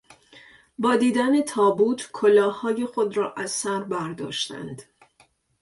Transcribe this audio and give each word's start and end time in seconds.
با 0.79 0.95
دیدن 0.95 1.41
تابوت 1.41 2.09
کلاههای 2.13 2.85
خود 2.85 3.17
را 3.17 3.33
از 3.33 3.51
سر 3.51 3.83
برداشتند. 3.83 4.81